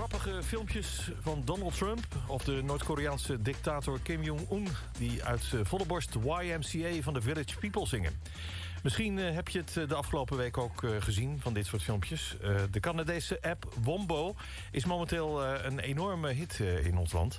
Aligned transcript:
grappige 0.00 0.42
filmpjes 0.42 1.10
van 1.20 1.42
Donald 1.44 1.76
Trump... 1.76 2.06
of 2.26 2.44
de 2.44 2.62
Noord-Koreaanse 2.62 3.42
dictator 3.42 4.00
Kim 4.02 4.22
Jong-un... 4.22 4.68
die 4.98 5.24
uit 5.24 5.50
eh, 5.54 5.60
volle 5.62 5.86
borst 5.86 6.14
YMCA 6.14 7.02
van 7.02 7.14
de 7.14 7.20
Village 7.20 7.58
People 7.58 7.86
zingen. 7.86 8.12
Misschien 8.82 9.18
eh, 9.18 9.34
heb 9.34 9.48
je 9.48 9.58
het 9.58 9.76
eh, 9.76 9.88
de 9.88 9.94
afgelopen 9.94 10.36
week 10.36 10.58
ook 10.58 10.84
gezien 10.98 11.40
van 11.40 11.54
dit 11.54 11.66
soort 11.66 11.82
filmpjes. 11.82 12.36
de 12.70 12.80
Canadese 12.80 13.42
app 13.42 13.72
Wombo 13.82 14.34
is 14.70 14.84
momenteel 14.84 15.44
een 15.44 15.78
enorme 15.78 16.32
hit 16.32 16.58
in 16.82 16.96
ons 16.96 17.12
land. 17.12 17.38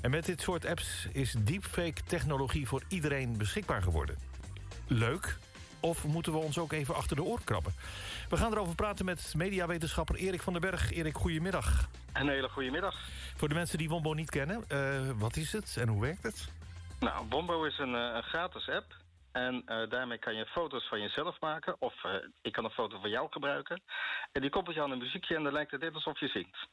En 0.00 0.10
met 0.10 0.26
dit 0.26 0.40
soort 0.40 0.66
apps 0.66 1.08
is 1.12 1.34
deepfake-technologie 1.38 2.68
voor 2.68 2.82
iedereen 2.88 3.36
beschikbaar 3.36 3.82
geworden. 3.82 4.16
Leuk, 4.86 5.38
of 5.80 6.04
moeten 6.04 6.32
we 6.32 6.38
ons 6.38 6.58
ook 6.58 6.72
even 6.72 6.94
achter 6.94 7.16
de 7.16 7.22
oor 7.22 7.40
krabben? 7.44 7.74
We 8.28 8.36
gaan 8.36 8.52
erover 8.52 8.74
praten 8.74 9.04
met 9.04 9.34
mediawetenschapper 9.36 10.16
Erik 10.16 10.42
van 10.42 10.52
den 10.52 10.62
Berg. 10.62 10.92
Erik, 10.92 11.16
goedemiddag. 11.16 11.88
Een 12.12 12.28
hele 12.28 12.48
goede 12.48 12.70
middag. 12.70 12.94
Voor 13.36 13.48
de 13.48 13.54
mensen 13.54 13.78
die 13.78 13.88
Wombo 13.88 14.12
niet 14.12 14.30
kennen, 14.30 14.64
uh, 14.72 15.10
wat 15.16 15.36
is 15.36 15.52
het 15.52 15.76
en 15.80 15.88
hoe 15.88 16.00
werkt 16.00 16.22
het? 16.22 16.48
Nou, 17.00 17.26
Wombo 17.28 17.64
is 17.64 17.78
een, 17.78 17.94
uh, 17.94 18.14
een 18.14 18.22
gratis 18.22 18.68
app. 18.68 18.96
En 19.32 19.62
uh, 19.66 19.90
daarmee 19.90 20.18
kan 20.18 20.34
je 20.34 20.46
foto's 20.46 20.88
van 20.88 21.00
jezelf 21.00 21.40
maken. 21.40 21.76
Of 21.78 21.94
ik 22.42 22.52
kan 22.52 22.64
een 22.64 22.70
foto 22.70 23.00
van 23.00 23.10
jou 23.10 23.26
gebruiken. 23.30 23.82
En 24.32 24.40
die 24.40 24.50
koppelt 24.50 24.76
je 24.76 24.82
aan 24.82 24.90
een 24.90 24.98
muziekje 24.98 25.36
en 25.36 25.42
dan 25.42 25.52
lijkt 25.52 25.70
het 25.70 25.80
net 25.80 25.94
alsof 25.94 26.20
je 26.20 26.28
zingt. 26.28 26.68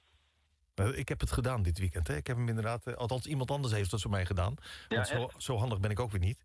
Ik 0.97 1.09
heb 1.09 1.19
het 1.19 1.31
gedaan 1.31 1.63
dit 1.63 1.79
weekend. 1.79 2.07
Hè. 2.07 2.15
Ik 2.15 2.27
heb 2.27 2.37
hem 2.37 2.49
inderdaad, 2.49 2.97
althans 2.97 3.25
iemand 3.25 3.51
anders 3.51 3.73
heeft 3.73 3.91
dat 3.91 4.01
voor 4.01 4.11
mij 4.11 4.25
gedaan. 4.25 4.55
Ja, 4.87 5.03
zo, 5.03 5.29
zo, 5.37 5.57
handig 5.57 5.79
ben 5.79 5.91
ik 5.91 5.99
ook 5.99 6.11
weer 6.11 6.19
niet. 6.19 6.39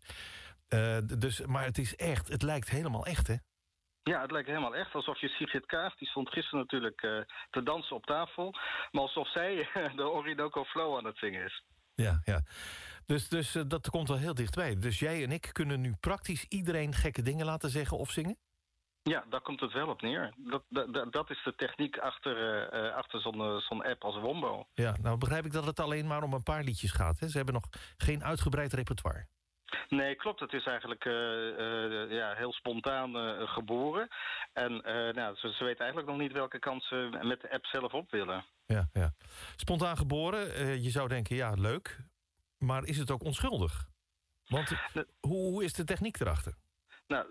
Uh, 0.73 0.97
dus, 1.17 1.45
maar 1.45 1.63
het 1.65 1.77
is 1.77 1.95
echt, 1.95 2.27
het 2.27 2.41
lijkt 2.41 2.69
helemaal 2.69 3.05
echt, 3.05 3.27
hè? 3.27 3.35
Ja, 4.03 4.21
het 4.21 4.31
lijkt 4.31 4.47
helemaal 4.47 4.75
echt. 4.75 4.93
Alsof 4.93 5.19
je 5.19 5.27
Sigrid 5.27 5.65
Kaag, 5.65 5.95
die 5.95 6.07
stond 6.07 6.29
gisteren 6.29 6.59
natuurlijk 6.59 7.01
uh, 7.01 7.21
te 7.49 7.63
dansen 7.63 7.95
op 7.95 8.05
tafel. 8.05 8.51
Maar 8.91 9.01
alsof 9.01 9.31
zij 9.31 9.69
de 9.95 10.09
Orinoco 10.09 10.63
Flow 10.63 10.97
aan 10.97 11.05
het 11.05 11.17
zingen 11.17 11.45
is. 11.45 11.63
Ja, 11.95 12.21
ja. 12.23 12.41
Dus, 13.05 13.29
dus 13.29 13.55
uh, 13.55 13.63
dat 13.67 13.89
komt 13.89 14.07
wel 14.07 14.17
heel 14.17 14.33
dichtbij. 14.33 14.75
Dus 14.75 14.99
jij 14.99 15.23
en 15.23 15.31
ik 15.31 15.49
kunnen 15.51 15.81
nu 15.81 15.95
praktisch 15.99 16.43
iedereen 16.43 16.93
gekke 16.93 17.21
dingen 17.21 17.45
laten 17.45 17.69
zeggen 17.69 17.97
of 17.97 18.11
zingen? 18.11 18.37
Ja, 19.03 19.25
daar 19.29 19.41
komt 19.41 19.59
het 19.59 19.73
wel 19.73 19.87
op 19.87 20.01
neer. 20.01 20.33
Dat, 20.37 20.63
dat, 20.69 21.11
dat 21.13 21.29
is 21.29 21.41
de 21.43 21.55
techniek 21.55 21.97
achter, 21.97 22.35
uh, 22.73 22.95
achter 22.95 23.21
zo'n 23.21 23.61
zo'n 23.61 23.83
app 23.83 24.03
als 24.03 24.19
Wombo. 24.19 24.67
Ja, 24.73 24.95
nou 25.01 25.17
begrijp 25.17 25.45
ik 25.45 25.51
dat 25.51 25.65
het 25.65 25.79
alleen 25.79 26.07
maar 26.07 26.23
om 26.23 26.33
een 26.33 26.43
paar 26.43 26.63
liedjes 26.63 26.91
gaat. 26.91 27.19
Hè? 27.19 27.29
Ze 27.29 27.37
hebben 27.37 27.53
nog 27.53 27.69
geen 27.97 28.23
uitgebreid 28.23 28.73
repertoire. 28.73 29.27
Nee, 29.89 30.15
klopt. 30.15 30.39
Het 30.39 30.53
is 30.53 30.65
eigenlijk 30.65 31.05
uh, 31.05 31.13
uh, 31.13 32.11
ja, 32.11 32.33
heel 32.33 32.53
spontaan 32.53 33.15
uh, 33.15 33.49
geboren. 33.49 34.07
En 34.53 34.71
nou, 35.13 35.35
ze, 35.35 35.53
ze, 35.53 35.63
weten 35.63 35.79
eigenlijk 35.79 36.07
nog 36.07 36.17
niet 36.17 36.31
welke 36.31 36.59
kant 36.59 36.83
ze 36.83 37.19
met 37.21 37.41
de 37.41 37.51
app 37.51 37.65
zelf 37.65 37.93
op 37.93 38.11
willen. 38.11 38.45
Ja, 38.65 38.89
ja. 38.93 39.13
Spontaan 39.55 39.97
geboren, 39.97 40.81
je 40.81 40.89
zou 40.89 41.07
denken, 41.07 41.35
ja, 41.35 41.53
leuk. 41.53 41.97
Maar 42.57 42.83
is 42.85 42.97
het 42.97 43.11
ook 43.11 43.23
onschuldig? 43.23 43.89
Want 44.45 44.69
hoe, 45.19 45.51
hoe 45.51 45.63
is 45.63 45.73
de 45.73 45.83
techniek 45.83 46.19
erachter? 46.19 46.53
Nou, 47.11 47.25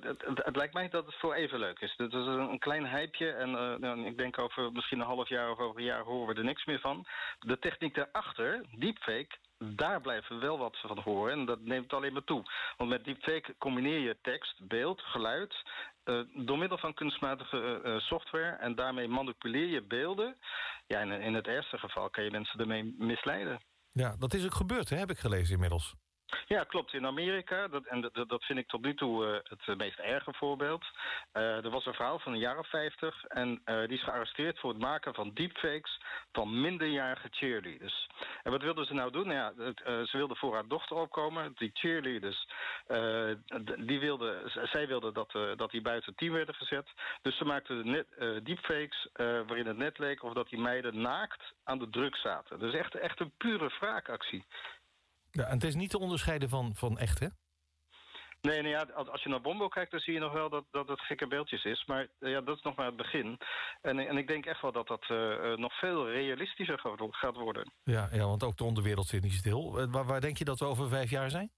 het, 0.00 0.22
het, 0.44 0.56
lijkt 0.56 0.74
mij 0.74 0.88
dat 0.88 1.06
het 1.06 1.14
voor 1.14 1.34
even 1.34 1.58
leuk 1.58 1.80
is. 1.80 1.94
Het 1.96 2.12
is 2.12 2.26
een 2.26 2.58
klein 2.58 2.86
hypeje 2.86 3.32
en 3.32 3.50
uh, 3.84 4.06
ik 4.06 4.18
denk 4.18 4.38
over 4.38 4.72
misschien 4.72 5.00
een 5.00 5.06
half 5.06 5.28
jaar 5.28 5.50
of 5.50 5.58
over 5.58 5.78
een 5.78 5.86
jaar 5.86 6.02
horen 6.02 6.34
we 6.34 6.40
er 6.40 6.46
niks 6.46 6.64
meer 6.64 6.80
van. 6.80 7.06
De 7.38 7.58
techniek 7.58 7.94
daarachter, 7.94 8.64
deepfake, 8.78 9.36
daar 9.58 10.00
blijven 10.00 10.38
we 10.38 10.46
wel 10.46 10.58
wat 10.58 10.78
van 10.80 10.98
horen. 10.98 11.32
En 11.32 11.44
dat 11.44 11.60
neemt 11.60 11.92
alleen 11.92 12.12
maar 12.12 12.24
toe. 12.24 12.42
Want 12.76 12.90
met 12.90 13.04
deepfake 13.04 13.54
combineer 13.58 13.98
je 13.98 14.18
tekst, 14.22 14.68
beeld, 14.68 15.00
geluid... 15.00 15.54
Uh, 16.04 16.20
door 16.46 16.58
middel 16.58 16.78
van 16.78 16.94
kunstmatige 16.94 17.80
uh, 17.84 17.98
software... 17.98 18.56
en 18.56 18.74
daarmee 18.74 19.08
manipuleer 19.08 19.66
je 19.66 19.82
beelden. 19.82 20.36
Ja, 20.86 21.00
in, 21.00 21.10
in 21.10 21.34
het 21.34 21.46
ergste 21.46 21.78
geval 21.78 22.10
kan 22.10 22.24
je 22.24 22.30
mensen 22.30 22.60
ermee 22.60 22.94
misleiden. 22.98 23.60
Ja, 23.92 24.16
dat 24.18 24.34
is 24.34 24.44
ook 24.44 24.54
gebeurd, 24.54 24.88
hè, 24.88 24.96
heb 24.96 25.10
ik 25.10 25.18
gelezen 25.18 25.54
inmiddels. 25.54 25.94
Ja, 26.46 26.64
klopt. 26.64 26.92
In 26.92 27.06
Amerika, 27.06 27.68
dat, 27.68 27.84
en 27.84 28.00
dat, 28.00 28.28
dat 28.28 28.44
vind 28.44 28.58
ik 28.58 28.68
tot 28.68 28.82
nu 28.82 28.94
toe 28.94 29.26
uh, 29.26 29.66
het 29.66 29.78
meest 29.78 29.98
erge 29.98 30.32
voorbeeld. 30.32 30.84
Uh, 31.32 31.64
er 31.64 31.70
was 31.70 31.86
een 31.86 31.94
vrouw 31.94 32.18
van 32.18 32.38
jaar 32.38 32.58
of 32.58 32.68
vijftig 32.68 33.24
en 33.24 33.62
uh, 33.64 33.78
die 33.78 33.96
is 33.96 34.02
gearresteerd 34.02 34.58
voor 34.58 34.70
het 34.70 34.78
maken 34.78 35.14
van 35.14 35.30
deepfakes 35.34 36.00
van 36.32 36.60
minderjarige 36.60 37.28
cheerleaders. 37.30 38.08
En 38.42 38.50
wat 38.50 38.62
wilden 38.62 38.86
ze 38.86 38.94
nou 38.94 39.10
doen? 39.10 39.26
Nou 39.26 39.38
ja, 39.38 39.72
ze 40.04 40.16
wilden 40.16 40.36
voor 40.36 40.54
haar 40.54 40.68
dochter 40.68 40.96
opkomen. 40.96 41.52
Die 41.56 41.70
cheerleaders, 41.72 42.46
die 43.78 44.00
wilde, 44.00 44.42
zij 44.64 44.86
wilde 44.86 45.12
dat, 45.12 45.32
dat 45.56 45.70
die 45.70 45.82
buiten 45.82 46.14
team 46.14 46.32
werden 46.32 46.54
gezet. 46.54 46.88
Dus 47.22 47.36
ze 47.36 47.44
maakten 47.44 47.90
net, 47.90 48.06
deepfakes 48.44 49.08
waarin 49.12 49.66
het 49.66 49.76
net 49.76 49.98
leek 49.98 50.22
of 50.22 50.32
dat 50.32 50.48
die 50.48 50.58
meiden 50.58 51.00
naakt 51.00 51.54
aan 51.64 51.78
de 51.78 51.90
druk 51.90 52.16
zaten. 52.16 52.58
Dus 52.58 52.74
echt, 52.74 52.94
echt 52.94 53.20
een 53.20 53.32
pure 53.36 53.70
wraakactie. 53.80 54.44
Ja, 55.30 55.44
en 55.44 55.54
het 55.54 55.64
is 55.64 55.74
niet 55.74 55.90
te 55.90 55.98
onderscheiden 55.98 56.48
van, 56.48 56.74
van 56.74 56.98
echt, 56.98 57.18
hè? 57.18 57.28
Nee, 58.40 58.62
nee 58.62 58.70
ja, 58.70 58.82
als 58.94 59.22
je 59.22 59.28
naar 59.28 59.40
Bombo 59.40 59.68
kijkt, 59.68 59.90
dan 59.90 60.00
zie 60.00 60.12
je 60.12 60.20
nog 60.20 60.32
wel 60.32 60.48
dat, 60.48 60.64
dat 60.70 60.88
het 60.88 61.00
gekke 61.00 61.26
beeldjes 61.26 61.64
is. 61.64 61.84
Maar 61.86 62.08
eh, 62.18 62.30
ja, 62.30 62.40
dat 62.40 62.56
is 62.56 62.62
nog 62.62 62.76
maar 62.76 62.86
het 62.86 62.96
begin. 62.96 63.38
En, 63.80 63.98
en 63.98 64.16
ik 64.16 64.26
denk 64.26 64.46
echt 64.46 64.62
wel 64.62 64.72
dat 64.72 64.86
dat 64.86 65.08
uh, 65.08 65.56
nog 65.56 65.78
veel 65.78 66.10
realistischer 66.10 66.80
gaat 67.10 67.36
worden. 67.36 67.72
Ja, 67.84 68.08
ja, 68.12 68.26
want 68.26 68.42
ook 68.42 68.56
de 68.56 68.64
onderwereld 68.64 69.06
zit 69.06 69.22
niet 69.22 69.32
stil. 69.32 69.88
Waar, 69.90 70.06
waar 70.06 70.20
denk 70.20 70.36
je 70.36 70.44
dat 70.44 70.58
we 70.58 70.64
over 70.64 70.88
vijf 70.88 71.10
jaar 71.10 71.30
zijn? 71.30 71.50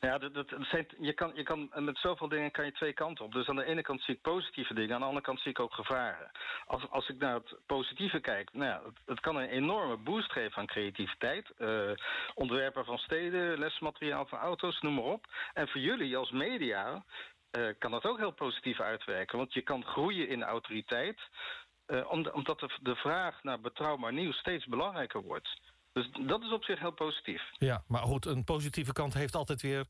Nou 0.00 0.12
ja, 0.12 0.18
dat, 0.18 0.34
dat 0.34 0.46
zijn, 0.60 0.86
je, 0.98 1.12
kan, 1.12 1.32
je 1.34 1.42
kan, 1.42 1.70
met 1.74 1.98
zoveel 1.98 2.28
dingen 2.28 2.50
kan 2.50 2.64
je 2.64 2.72
twee 2.72 2.92
kanten 2.92 3.24
op. 3.24 3.32
Dus 3.32 3.48
aan 3.48 3.56
de 3.56 3.64
ene 3.64 3.82
kant 3.82 4.02
zie 4.02 4.14
ik 4.14 4.20
positieve 4.20 4.74
dingen, 4.74 4.94
aan 4.94 5.00
de 5.00 5.06
andere 5.06 5.24
kant 5.24 5.40
zie 5.40 5.50
ik 5.50 5.60
ook 5.60 5.74
gevaren. 5.74 6.30
Als, 6.66 6.90
als 6.90 7.08
ik 7.08 7.18
naar 7.18 7.34
het 7.34 7.56
positieve 7.66 8.20
kijk, 8.20 8.52
nou 8.52 8.64
ja, 8.64 8.82
het, 9.06 9.20
kan 9.20 9.36
een 9.36 9.48
enorme 9.48 9.96
boost 9.96 10.32
geven 10.32 10.56
aan 10.56 10.66
creativiteit. 10.66 11.52
Uh, 11.58 11.90
ontwerpen 12.34 12.84
van 12.84 12.98
steden, 12.98 13.58
lesmateriaal 13.58 14.26
van 14.26 14.38
auto's, 14.38 14.80
noem 14.80 14.94
maar 14.94 15.04
op. 15.04 15.26
En 15.54 15.68
voor 15.68 15.80
jullie 15.80 16.16
als 16.16 16.30
media 16.30 17.04
uh, 17.52 17.68
kan 17.78 17.90
dat 17.90 18.06
ook 18.06 18.18
heel 18.18 18.32
positief 18.32 18.80
uitwerken. 18.80 19.38
Want 19.38 19.52
je 19.52 19.62
kan 19.62 19.84
groeien 19.84 20.28
in 20.28 20.42
autoriteit, 20.42 21.20
uh, 21.86 22.12
omdat 22.34 22.60
de, 22.60 22.78
de 22.80 22.96
vraag 22.96 23.42
naar 23.42 23.60
betrouwbaar 23.60 24.12
nieuws 24.12 24.38
steeds 24.38 24.66
belangrijker 24.66 25.22
wordt. 25.22 25.60
Dus 25.98 26.26
dat 26.26 26.42
is 26.42 26.52
op 26.52 26.64
zich 26.64 26.78
heel 26.78 26.90
positief. 26.90 27.42
Ja, 27.52 27.82
maar 27.86 28.02
goed, 28.02 28.26
een 28.26 28.44
positieve 28.44 28.92
kant 28.92 29.14
heeft 29.14 29.34
altijd 29.34 29.62
weer 29.62 29.86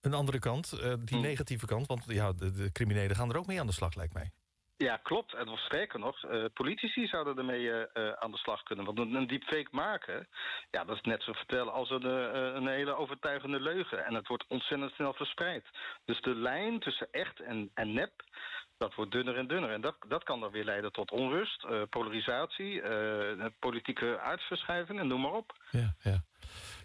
een 0.00 0.14
andere 0.14 0.38
kant. 0.38 0.72
Uh, 0.72 0.94
die 0.98 1.18
hm. 1.18 1.22
negatieve 1.22 1.66
kant, 1.66 1.86
want 1.86 2.04
ja, 2.06 2.32
de, 2.32 2.52
de 2.52 2.72
criminelen 2.72 3.16
gaan 3.16 3.30
er 3.30 3.36
ook 3.36 3.46
mee 3.46 3.60
aan 3.60 3.66
de 3.66 3.72
slag, 3.72 3.94
lijkt 3.94 4.14
mij. 4.14 4.30
Ja, 4.76 4.96
klopt. 4.96 5.34
En 5.34 5.46
nog 5.46 5.58
sterker 5.58 5.98
nog, 5.98 6.24
uh, 6.24 6.44
politici 6.54 7.06
zouden 7.06 7.38
ermee 7.38 7.62
uh, 7.62 7.84
aan 8.12 8.30
de 8.30 8.38
slag 8.38 8.62
kunnen. 8.62 8.84
Want 8.84 8.98
een, 8.98 9.14
een 9.14 9.26
deepfake 9.26 9.68
maken, 9.70 10.28
ja, 10.70 10.84
dat 10.84 10.96
is 10.96 11.02
net 11.02 11.22
zo 11.22 11.32
vertellen 11.32 11.72
als 11.72 11.90
een, 11.90 12.04
een 12.56 12.68
hele 12.68 12.94
overtuigende 12.94 13.60
leugen. 13.60 14.04
En 14.06 14.14
het 14.14 14.28
wordt 14.28 14.44
ontzettend 14.48 14.92
snel 14.92 15.14
verspreid. 15.14 15.64
Dus 16.04 16.20
de 16.20 16.34
lijn 16.34 16.80
tussen 16.80 17.08
echt 17.10 17.40
en, 17.40 17.70
en 17.74 17.92
nep, 17.92 18.12
dat 18.78 18.94
wordt 18.94 19.12
dunner 19.12 19.36
en 19.36 19.46
dunner. 19.46 19.70
En 19.70 19.80
dat, 19.80 19.96
dat 20.08 20.24
kan 20.24 20.40
dan 20.40 20.50
weer 20.50 20.64
leiden 20.64 20.92
tot 20.92 21.10
onrust, 21.10 21.64
uh, 21.64 21.82
polarisatie, 21.90 22.82
uh, 22.82 23.46
politieke 23.58 24.18
uitverschuiving 24.20 24.98
en 25.00 25.06
noem 25.06 25.20
maar 25.20 25.32
op. 25.32 25.52
Ja, 25.70 25.94
ja. 26.02 26.22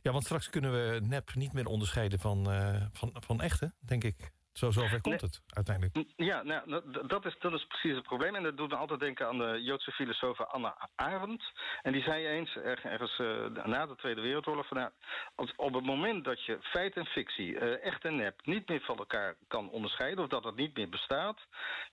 ja, 0.01 0.11
want 0.11 0.23
straks 0.23 0.49
kunnen 0.49 0.71
we 0.71 0.99
nep 1.03 1.35
niet 1.35 1.53
meer 1.53 1.65
onderscheiden 1.65 2.19
van, 2.19 2.51
uh, 2.51 2.75
van, 2.91 3.11
van 3.13 3.41
echte, 3.41 3.73
denk 3.79 4.03
ik. 4.03 4.31
Zo 4.53 4.71
zover 4.71 5.01
komt 5.01 5.21
het 5.21 5.41
uiteindelijk. 5.47 6.07
Ja, 6.15 6.43
nou, 6.43 6.81
dat, 7.07 7.25
is, 7.25 7.35
dat 7.39 7.53
is 7.53 7.65
precies 7.65 7.95
het 7.95 8.03
probleem. 8.03 8.35
En 8.35 8.43
dat 8.43 8.57
doet 8.57 8.69
me 8.69 8.75
altijd 8.75 8.99
denken 8.99 9.27
aan 9.27 9.37
de 9.37 9.61
Joodse 9.63 9.91
filosoof 9.91 10.41
Anna 10.41 10.89
Arendt. 10.95 11.51
En 11.81 11.91
die 11.91 12.01
zei 12.03 12.27
eens, 12.27 12.55
ergens 12.55 13.19
uh, 13.19 13.65
na 13.65 13.85
de 13.85 13.95
Tweede 13.95 14.21
Wereldoorlog... 14.21 14.67
Van, 14.67 14.77
nou, 14.77 14.91
op 15.55 15.73
het 15.73 15.85
moment 15.85 16.23
dat 16.23 16.45
je 16.45 16.57
feit 16.61 16.95
en 16.95 17.05
fictie, 17.05 17.51
uh, 17.51 17.85
echt 17.85 18.05
en 18.05 18.15
nep... 18.15 18.45
niet 18.45 18.69
meer 18.69 18.81
van 18.81 18.97
elkaar 18.97 19.35
kan 19.47 19.69
onderscheiden... 19.69 20.23
of 20.23 20.29
dat 20.29 20.43
het 20.43 20.55
niet 20.55 20.77
meer 20.77 20.89
bestaat... 20.89 21.39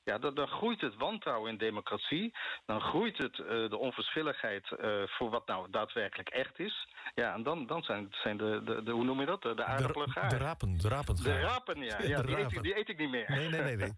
ja, 0.04 0.18
dan, 0.18 0.34
dan 0.34 0.48
groeit 0.48 0.80
het 0.80 0.94
wantrouwen 0.94 1.50
in 1.50 1.58
democratie. 1.58 2.34
Dan 2.66 2.80
groeit 2.80 3.18
het 3.18 3.38
uh, 3.38 3.46
de 3.46 3.78
onverschilligheid 3.78 4.68
voor 5.06 5.30
wat 5.30 5.46
nou 5.46 5.70
daadwerkelijk 5.70 6.28
echt 6.28 6.58
is. 6.58 6.88
Ja, 7.14 7.34
en 7.34 7.42
dan, 7.42 7.66
dan 7.66 7.82
zijn, 7.82 8.08
zijn 8.10 8.36
de, 8.36 8.62
de, 8.64 8.82
de, 8.82 8.90
hoe 8.90 9.04
noem 9.04 9.20
je 9.20 9.26
dat? 9.26 9.42
De, 9.42 9.54
de 9.54 9.64
aardappelen 9.64 10.08
De, 10.08 10.26
de 10.28 10.36
rapen, 10.36 10.78
de 10.78 10.88
rapen. 10.88 11.16
De 11.22 11.40
rapen, 11.40 11.82
ja. 11.82 12.02
ja 12.14 12.22
Die, 12.48 12.78
eet 12.78 12.88
ik 12.88 12.98
niet 12.98 13.10
meer. 13.10 13.30
Nee, 13.30 13.48
nee, 13.48 13.62
nee. 13.62 13.76
nee. 13.76 13.92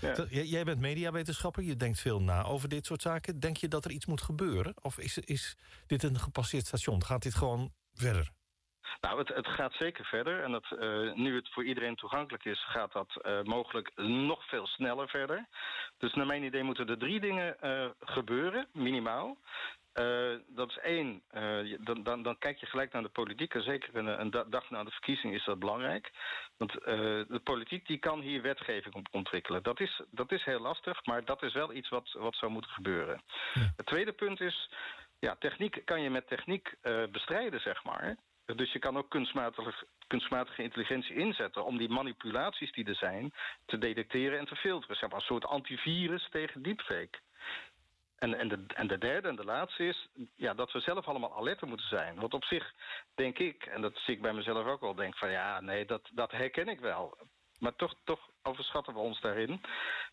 ja. 0.30 0.42
Jij 0.42 0.64
bent 0.64 0.80
mediawetenschapper, 0.80 1.62
je 1.62 1.76
denkt 1.76 2.00
veel 2.00 2.20
na 2.22 2.42
over 2.42 2.68
dit 2.68 2.86
soort 2.86 3.02
zaken. 3.02 3.40
Denk 3.40 3.56
je 3.56 3.68
dat 3.68 3.84
er 3.84 3.90
iets 3.90 4.06
moet 4.06 4.22
gebeuren? 4.22 4.74
Of 4.82 4.98
is, 4.98 5.18
is 5.18 5.56
dit 5.86 6.02
een 6.02 6.18
gepasseerd 6.18 6.66
station? 6.66 7.04
Gaat 7.04 7.22
dit 7.22 7.34
gewoon 7.34 7.72
verder? 7.94 8.32
Nou, 9.00 9.18
het, 9.18 9.28
het, 9.28 9.46
gaat 9.46 9.72
zeker 9.72 10.04
verder. 10.04 10.42
En 10.42 10.52
dat, 10.52 10.66
uh, 10.70 11.14
nu 11.14 11.36
het 11.36 11.52
voor 11.52 11.64
iedereen 11.64 11.96
toegankelijk 11.96 12.44
is, 12.44 12.64
gaat 12.64 12.92
dat 12.92 13.20
uh, 13.22 13.42
mogelijk 13.42 13.92
nog 13.96 14.48
veel 14.48 14.66
sneller 14.66 15.08
verder. 15.08 15.48
Dus 15.98 16.14
naar 16.14 16.26
mijn 16.26 16.42
idee 16.42 16.62
moeten 16.62 16.88
er 16.88 16.98
drie 16.98 17.20
dingen 17.20 17.56
uh, 17.62 17.86
gebeuren, 18.00 18.68
minimaal. 18.72 19.36
Dat 20.48 20.68
is 20.68 20.78
één, 20.78 21.22
dan, 21.78 22.02
dan, 22.02 22.22
dan 22.22 22.38
kijk 22.38 22.58
je 22.58 22.66
gelijk 22.66 22.92
naar 22.92 23.02
de 23.02 23.08
politiek. 23.08 23.54
En 23.54 23.62
zeker 23.62 23.96
een, 23.96 24.20
een 24.20 24.30
dag 24.50 24.70
na 24.70 24.84
de 24.84 24.90
verkiezing 24.90 25.34
is 25.34 25.44
dat 25.44 25.58
belangrijk. 25.58 26.10
Want 26.56 26.72
de 26.72 27.40
politiek 27.44 27.86
die 27.86 27.98
kan 27.98 28.20
hier 28.20 28.42
wetgeving 28.42 29.06
ontwikkelen. 29.10 29.62
Dat 29.62 29.80
is, 29.80 30.02
dat 30.10 30.32
is 30.32 30.44
heel 30.44 30.60
lastig, 30.60 31.04
maar 31.04 31.24
dat 31.24 31.42
is 31.42 31.52
wel 31.52 31.72
iets 31.72 31.88
wat, 31.88 32.12
wat 32.12 32.36
zou 32.36 32.52
moeten 32.52 32.70
gebeuren. 32.70 33.22
Het 33.76 33.86
tweede 33.86 34.12
punt 34.12 34.40
is, 34.40 34.70
ja, 35.18 35.36
techniek 35.38 35.82
kan 35.84 36.02
je 36.02 36.10
met 36.10 36.28
techniek 36.28 36.74
bestrijden, 37.10 37.60
zeg 37.60 37.84
maar. 37.84 38.16
Dus 38.56 38.72
je 38.72 38.78
kan 38.78 38.96
ook 38.96 39.10
kunstmatige, 39.10 39.86
kunstmatige 40.06 40.62
intelligentie 40.62 41.16
inzetten... 41.16 41.64
om 41.64 41.78
die 41.78 41.88
manipulaties 41.88 42.72
die 42.72 42.84
er 42.84 42.94
zijn 42.94 43.32
te 43.66 43.78
detecteren 43.78 44.38
en 44.38 44.46
te 44.46 44.56
filteren. 44.56 44.96
Zeg 44.96 45.08
maar 45.08 45.18
een 45.18 45.26
soort 45.26 45.44
antivirus 45.44 46.28
tegen 46.30 46.62
deepfake. 46.62 47.18
En, 48.24 48.38
en, 48.38 48.48
de, 48.48 48.64
en 48.74 48.86
de 48.86 48.98
derde 48.98 49.28
en 49.28 49.36
de 49.36 49.44
laatste 49.44 49.86
is 49.86 50.08
ja, 50.36 50.54
dat 50.54 50.72
we 50.72 50.80
zelf 50.80 51.06
allemaal 51.06 51.36
alerter 51.36 51.68
moeten 51.68 51.88
zijn. 51.88 52.20
Want 52.20 52.34
op 52.34 52.44
zich 52.44 52.72
denk 53.14 53.38
ik, 53.38 53.66
en 53.66 53.80
dat 53.80 53.96
zie 53.96 54.14
ik 54.14 54.22
bij 54.22 54.32
mezelf 54.32 54.66
ook 54.66 54.80
wel... 54.80 54.94
denk 54.94 55.16
van 55.16 55.30
ja, 55.30 55.60
nee, 55.60 55.84
dat, 55.86 56.10
dat 56.12 56.30
herken 56.30 56.68
ik 56.68 56.80
wel. 56.80 57.18
Maar 57.58 57.76
toch, 57.76 57.94
toch 58.04 58.20
overschatten 58.42 58.94
we 58.94 58.98
ons 59.00 59.20
daarin. 59.20 59.60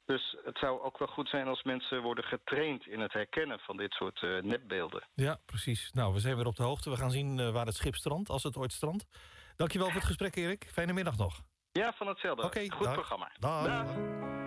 Dus 0.05 0.37
het 0.43 0.57
zou 0.57 0.81
ook 0.81 0.97
wel 0.97 1.07
goed 1.07 1.29
zijn 1.29 1.47
als 1.47 1.63
mensen 1.63 2.01
worden 2.01 2.23
getraind... 2.23 2.87
in 2.87 2.99
het 2.99 3.13
herkennen 3.13 3.59
van 3.59 3.77
dit 3.77 3.91
soort 3.93 4.21
uh, 4.21 4.41
nepbeelden. 4.41 5.03
Ja, 5.13 5.39
precies. 5.45 5.91
Nou, 5.91 6.13
we 6.13 6.19
zijn 6.19 6.35
weer 6.35 6.47
op 6.47 6.55
de 6.55 6.63
hoogte. 6.63 6.89
We 6.89 6.97
gaan 6.97 7.11
zien 7.11 7.37
uh, 7.37 7.49
waar 7.49 7.65
het 7.65 7.75
schip 7.75 7.95
strandt, 7.95 8.29
als 8.29 8.43
het 8.43 8.57
ooit 8.57 8.71
strandt. 8.71 9.05
Dankjewel 9.55 9.87
voor 9.87 9.95
het 9.95 10.05
gesprek, 10.05 10.35
Erik. 10.35 10.69
Fijne 10.71 10.93
middag 10.93 11.17
nog. 11.17 11.41
Ja, 11.71 11.93
van 11.93 12.07
hetzelfde. 12.07 12.43
Okay, 12.43 12.69
Goed 12.69 12.83
dag. 12.83 12.93
programma. 12.93 13.31
Dag. 13.39 13.65
dag. 13.65 14.40